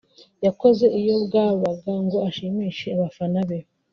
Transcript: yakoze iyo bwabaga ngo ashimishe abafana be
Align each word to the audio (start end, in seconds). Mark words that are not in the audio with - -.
yakoze 0.45 0.85
iyo 0.99 1.15
bwabaga 1.25 1.91
ngo 2.03 2.17
ashimishe 2.29 2.87
abafana 2.95 3.39
be 3.49 3.57